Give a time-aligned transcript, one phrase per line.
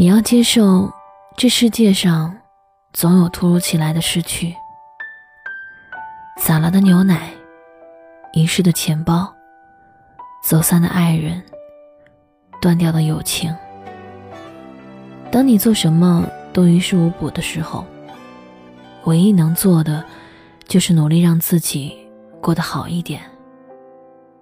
[0.00, 0.90] 你要接受，
[1.36, 2.34] 这世界上
[2.90, 4.56] 总有突如其来的失去。
[6.38, 7.30] 洒了的牛奶，
[8.32, 9.30] 遗失的钱包，
[10.42, 11.42] 走散的爱人，
[12.62, 13.54] 断掉的友情。
[15.30, 17.84] 当你做什么都于事无补的时候，
[19.04, 20.02] 唯一能做的，
[20.66, 21.94] 就是努力让自己
[22.40, 23.20] 过得好一点。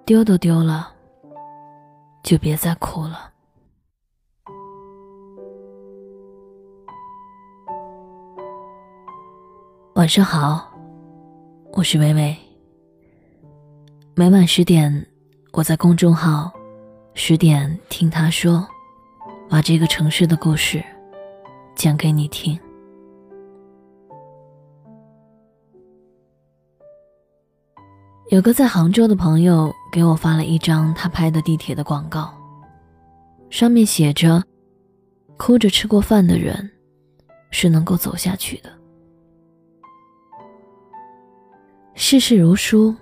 [0.04, 0.92] 丢都丢了，
[2.22, 3.27] 就别再哭了。
[9.98, 10.72] 晚上好，
[11.72, 12.36] 我是微微。
[14.14, 15.04] 每晚十点，
[15.52, 16.52] 我在公众号
[17.14, 18.64] “十点听他说”，
[19.50, 20.80] 把这个城市的故事
[21.74, 22.56] 讲给你听。
[28.28, 32.32] 有个在杭州的朋友给我发了一张他拍的地铁的广告，
[33.50, 34.44] 上面写着
[35.36, 36.70] ：“哭着吃过饭的人，
[37.50, 38.70] 是能够走下去的。”
[42.00, 42.94] 世事如书，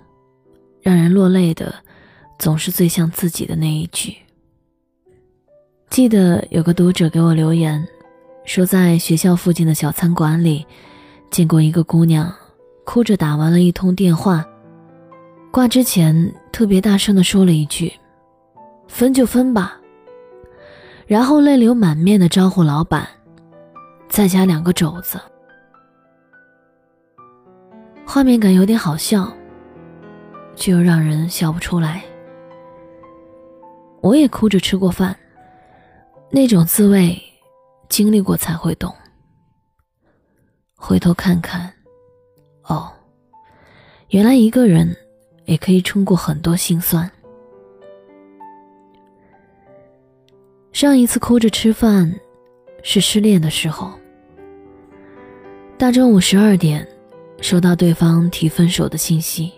[0.81, 1.73] 让人落泪的，
[2.39, 4.17] 总是最像自己的那一句。
[5.91, 7.87] 记得有个读者给我留言，
[8.47, 10.67] 说在学校附近的小餐馆里，
[11.31, 12.35] 见过一个姑娘，
[12.87, 14.43] 哭着打完了一通电话，
[15.51, 17.93] 挂之前特别大声的说了一句
[18.89, 19.79] ：“分就分吧。”
[21.07, 23.07] 然后泪流满面的招呼老板，
[24.09, 25.21] 再加两个肘子。
[28.17, 29.31] 画面感有点好笑，
[30.55, 32.03] 却又让人笑不出来。
[34.01, 35.15] 我也哭着吃过饭，
[36.31, 37.15] 那种滋味，
[37.91, 38.91] 经历过才会懂。
[40.75, 41.71] 回头看看，
[42.63, 42.91] 哦，
[44.09, 44.97] 原来一个人
[45.45, 47.11] 也可以冲过很多心酸。
[50.73, 52.19] 上一次哭着吃饭，
[52.83, 53.93] 是失恋的时候，
[55.77, 56.89] 大中午十二点。
[57.41, 59.53] 收到对方提分手的信息，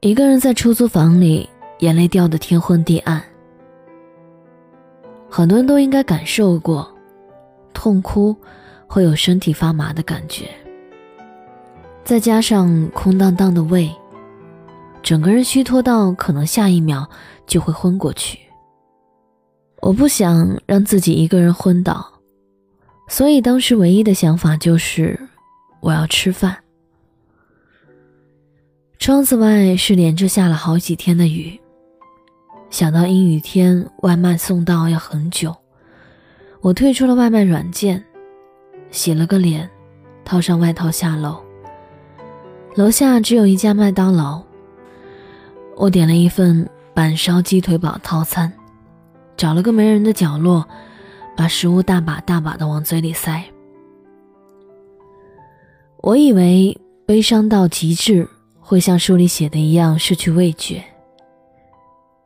[0.00, 1.48] 一个人在出租房里，
[1.80, 3.22] 眼泪掉得天昏地暗。
[5.28, 6.88] 很多人都应该感受过，
[7.74, 8.34] 痛哭
[8.86, 10.48] 会有身体发麻的感觉，
[12.04, 13.90] 再加上空荡荡的胃，
[15.02, 17.08] 整个人虚脱到可能下一秒
[17.46, 18.38] 就会昏过去。
[19.80, 22.06] 我不想让自己一个人昏倒，
[23.08, 25.18] 所以当时唯一的想法就是。
[25.82, 26.56] 我要吃饭。
[29.00, 31.60] 窗子外是连着下了好几天的雨，
[32.70, 35.52] 想到阴雨天外卖送到要很久，
[36.60, 38.02] 我退出了外卖软件，
[38.92, 39.68] 洗了个脸，
[40.24, 41.42] 套上外套下楼。
[42.76, 44.40] 楼下只有一家麦当劳，
[45.76, 48.52] 我点了一份板烧鸡腿堡套餐，
[49.36, 50.64] 找了个没人的角落，
[51.36, 53.44] 把食物大把大把的往嘴里塞。
[56.02, 56.76] 我以为
[57.06, 60.82] 悲伤到极致会像书里写的一样失去味觉，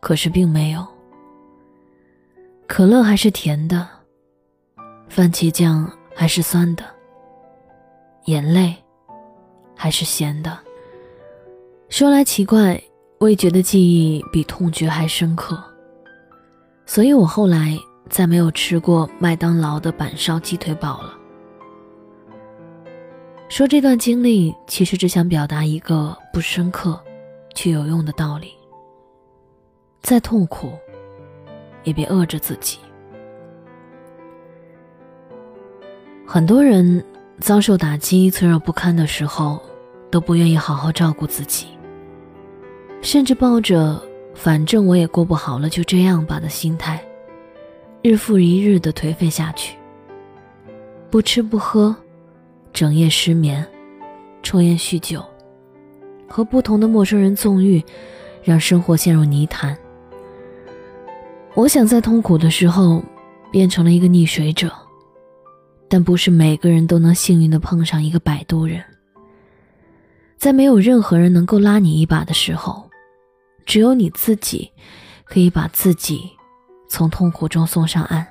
[0.00, 0.86] 可是并没有。
[2.66, 3.86] 可乐还是甜的，
[5.10, 6.82] 番茄酱还是酸的，
[8.24, 8.74] 眼泪
[9.74, 10.58] 还是咸的。
[11.90, 12.82] 说来奇怪，
[13.18, 15.62] 味觉的记忆比痛觉还深刻，
[16.86, 21.15] 所以我后来再没有吃过麦当劳的板烧鸡腿堡了。
[23.48, 27.00] 说这段经历，其实只想表达一个不深刻
[27.54, 28.52] 却有用的道理：
[30.02, 30.72] 再痛苦，
[31.84, 32.78] 也别饿着自己。
[36.26, 37.02] 很多人
[37.38, 39.62] 遭受打击、脆弱不堪的时候，
[40.10, 41.68] 都不愿意好好照顾自己，
[43.00, 44.02] 甚至抱着
[44.34, 47.02] “反正我也过不好了，就这样吧”的心态，
[48.02, 49.76] 日复一日的颓废下去，
[51.10, 51.94] 不吃不喝。
[52.76, 53.66] 整夜失眠，
[54.42, 55.24] 抽烟酗酒，
[56.28, 57.82] 和不同的陌生人纵欲，
[58.42, 59.74] 让生活陷入泥潭。
[61.54, 63.02] 我想在痛苦的时候
[63.50, 64.70] 变成了一个溺水者，
[65.88, 68.84] 但不是每个人都能幸运的碰上一个摆渡人。
[70.36, 72.90] 在没有任何人能够拉你一把的时候，
[73.64, 74.70] 只有你自己
[75.24, 76.30] 可以把自己
[76.90, 78.26] 从痛苦中送上岸。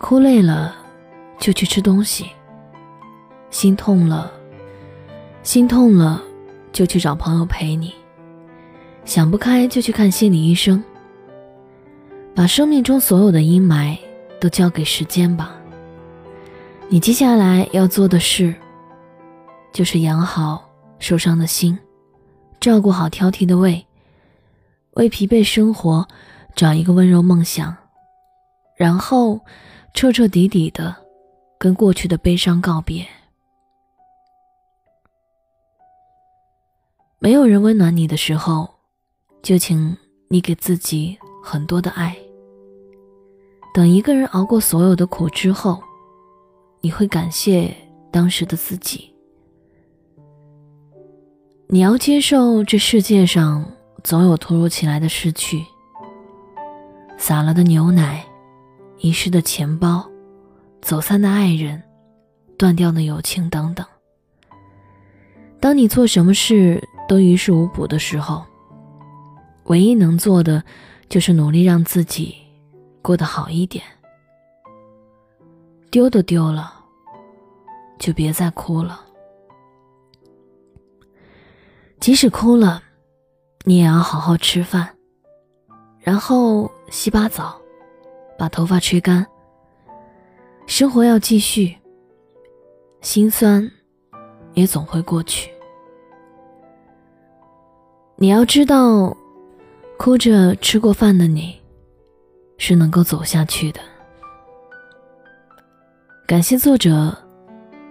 [0.00, 0.85] 哭累了。
[1.38, 2.26] 就去吃东西。
[3.50, 4.32] 心痛了，
[5.42, 6.22] 心痛了，
[6.72, 7.94] 就去找朋友陪你。
[9.04, 10.82] 想不开就去看心理医生。
[12.34, 13.96] 把生命中所有的阴霾
[14.38, 15.56] 都交给时间吧。
[16.88, 18.54] 你接下来要做的事，
[19.72, 20.68] 就是养好
[20.98, 21.78] 受伤的心，
[22.60, 23.86] 照顾好挑剔的胃，
[24.92, 26.06] 为疲惫生活
[26.54, 27.74] 找一个温柔梦想，
[28.76, 29.40] 然后
[29.94, 30.94] 彻彻底底的
[31.58, 33.06] 跟过去的悲伤告别。
[37.18, 38.68] 没有人温暖你的时候，
[39.42, 39.96] 就请
[40.28, 42.16] 你给自己很多的爱。
[43.74, 45.82] 等一个人熬过所有的苦之后，
[46.80, 47.74] 你会感谢
[48.10, 49.12] 当时的自己。
[51.68, 53.72] 你要接受这世界上
[54.04, 55.64] 总有突如其来的失去，
[57.18, 58.24] 洒了的牛奶，
[58.98, 60.08] 遗失的钱包，
[60.86, 61.82] 走散的爱人，
[62.56, 63.84] 断掉的友情等等。
[65.58, 68.44] 当你做什么事都于事无补的时候，
[69.64, 70.62] 唯一能做的
[71.08, 72.36] 就是努力让自己
[73.02, 73.82] 过得好一点。
[75.90, 76.72] 丢都丢了，
[77.98, 79.00] 就别再哭了。
[81.98, 82.80] 即使哭了，
[83.64, 84.88] 你也要好好吃饭，
[85.98, 87.60] 然后洗把澡，
[88.38, 89.26] 把头发吹干。
[90.66, 91.76] 生活要继续，
[93.00, 93.70] 心酸
[94.54, 95.48] 也总会过去。
[98.16, 99.16] 你要知道，
[99.96, 101.56] 哭着吃过饭的你，
[102.58, 103.80] 是能够走下去的。
[106.26, 107.16] 感谢作者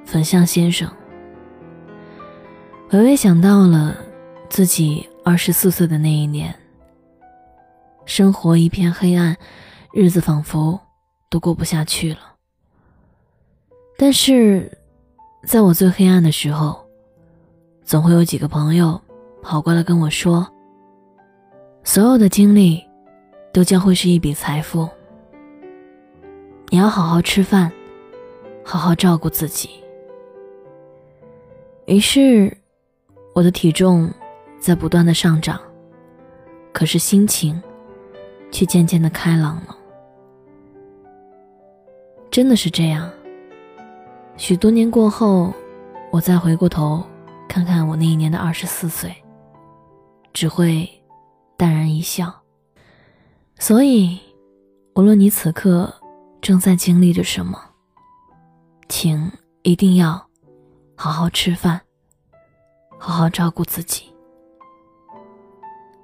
[0.05, 0.91] 粉象先生。
[2.91, 3.95] 微微想到了
[4.49, 6.53] 自己二十四岁的那一年，
[8.05, 9.35] 生活一片黑暗，
[9.93, 10.79] 日子仿佛
[11.29, 12.34] 都过不下去了。
[13.97, 14.71] 但是，
[15.45, 16.85] 在我最黑暗的时候，
[17.83, 18.99] 总会有几个朋友
[19.41, 20.47] 跑过来跟我说
[21.83, 22.83] ：“所有的经历
[23.53, 24.87] 都将会是一笔财富，
[26.69, 27.71] 你要好好吃饭，
[28.63, 29.69] 好好照顾自己。”
[31.87, 32.55] 于是。
[33.33, 34.09] 我的体重
[34.61, 35.59] 在不断的上涨，
[36.71, 37.61] 可是心情
[38.49, 39.77] 却渐渐的开朗了。
[42.31, 43.11] 真的是这样。
[44.37, 45.53] 许多年过后，
[46.11, 47.03] 我再回过头
[47.47, 49.15] 看看我那一年的二十四岁，
[50.33, 50.87] 只会
[51.57, 52.33] 淡然一笑。
[53.57, 54.19] 所以，
[54.95, 55.93] 无论你此刻
[56.41, 57.59] 正在经历着什么，
[58.89, 59.31] 请
[59.63, 60.25] 一定要
[60.95, 61.81] 好好吃饭。
[62.97, 64.05] 好好照顾自己。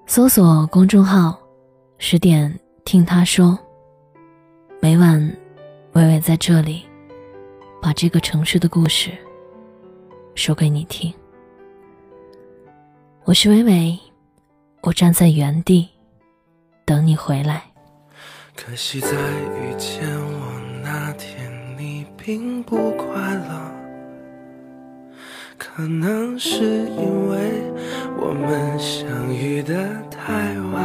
[0.06, 1.40] 搜索公众号
[1.98, 3.58] “十点听他说”，
[4.82, 5.20] 每晚
[5.94, 6.86] 微微在这里
[7.82, 9.10] 把这个城市的故事
[10.36, 11.12] 说给你听。
[13.24, 14.00] 我是伟伟，
[14.82, 15.90] 我站在原地
[16.86, 17.64] 等你回来。
[18.56, 23.72] 可惜在遇见我那天，你并不快乐。
[25.58, 27.64] 可能是因为
[28.20, 30.82] 我们相遇的太晚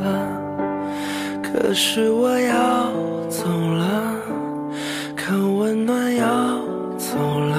[0.00, 2.90] 了，可是我要
[3.28, 4.13] 走了，
[5.26, 6.26] 可温暖要
[6.98, 7.56] 走了，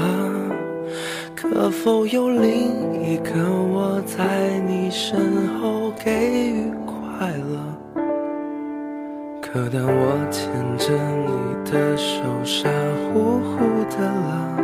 [1.36, 3.32] 可否有另一个
[3.74, 6.12] 我在你身后给
[6.52, 7.58] 予快乐？
[9.42, 10.48] 可当我牵
[10.78, 10.94] 着
[11.26, 12.70] 你的手，傻
[13.12, 13.58] 乎乎
[13.90, 14.62] 的了。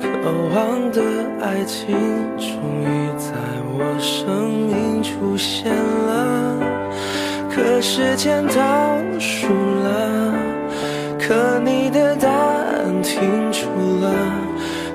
[0.00, 0.08] 渴
[0.54, 1.02] 望的
[1.42, 1.94] 爱情
[2.38, 2.48] 终
[2.80, 2.86] 于
[3.18, 3.34] 在
[3.76, 6.56] 我生命出现了，
[7.50, 9.46] 可时间倒数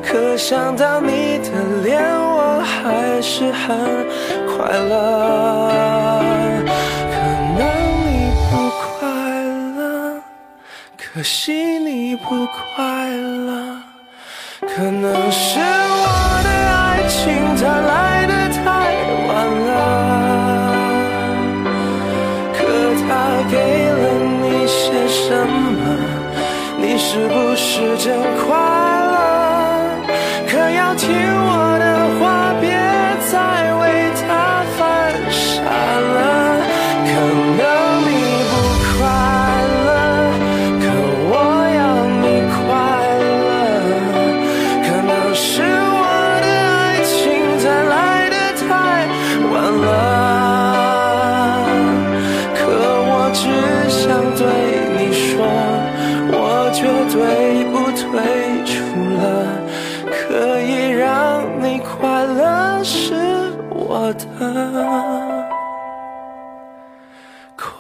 [0.02, 1.50] 可想到你的
[1.84, 3.78] 脸我还是很
[4.48, 4.92] 快乐。
[7.10, 7.16] 可
[7.58, 7.62] 能
[8.06, 8.10] 你
[8.50, 9.02] 不快
[9.78, 9.82] 乐，
[10.98, 13.52] 可惜你不快乐。
[14.62, 16.06] 可能是我
[16.44, 17.20] 的爱情
[17.56, 18.03] 太来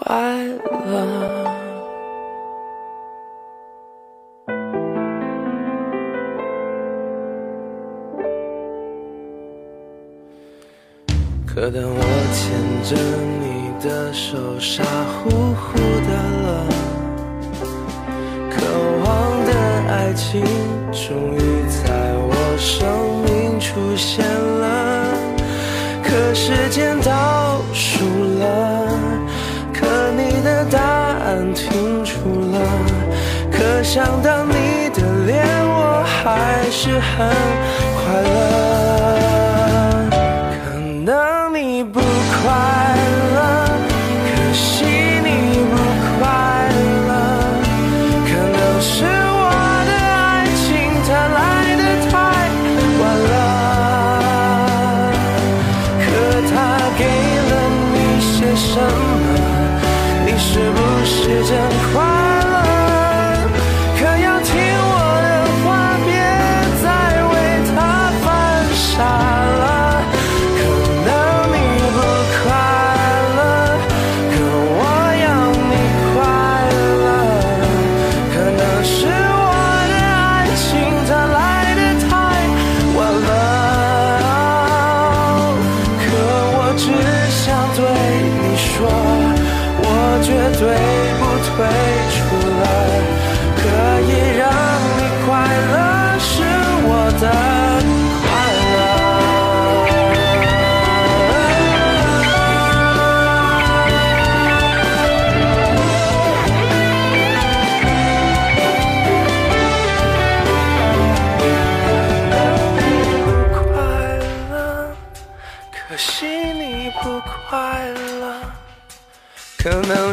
[0.05, 0.43] 快
[0.86, 0.93] 乐。
[11.48, 12.43] 可当我牵
[12.83, 12.91] 着
[13.39, 16.12] 你的手傻乎乎的
[16.43, 16.67] 了，
[18.51, 18.55] 渴
[19.05, 19.05] 望
[19.45, 19.51] 的
[19.89, 20.43] 爱情
[20.91, 21.38] 终于
[21.69, 21.86] 在
[22.17, 22.75] 我生
[23.24, 25.15] 命出现了，
[26.03, 28.03] 可时间倒数
[28.39, 28.43] 了，
[30.70, 32.12] 答案停住
[32.51, 32.58] 了
[33.51, 37.29] 可想到你的脸我还是很
[38.00, 38.34] 快乐。
[40.65, 42.03] 可能你不快
[43.36, 43.38] 乐
[44.25, 45.27] 可惜你
[45.70, 45.74] 不
[46.17, 46.22] 快
[47.08, 47.12] 乐。
[48.25, 48.96] 可能是
[61.05, 61.73] 试着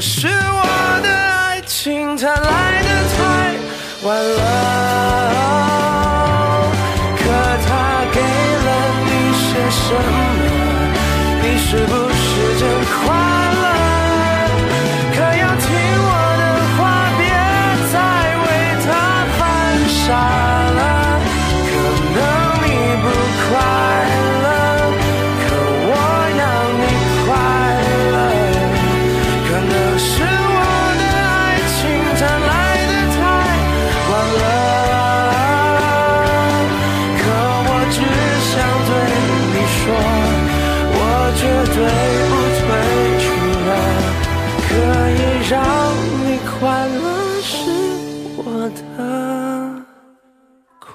[0.00, 3.19] 是我的爱情它来的太
[4.02, 4.40] 晚了，
[7.19, 7.23] 可
[7.66, 7.71] 它
[8.11, 8.69] 给了
[9.04, 10.19] 你些什么？
[11.42, 11.92] 你是不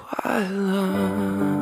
[0.08, 1.55] 快乐。